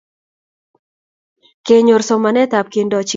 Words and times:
Kenyor 1.65 2.01
somanet 2.09 2.51
ab 2.59 2.67
kendochikei 2.73 3.09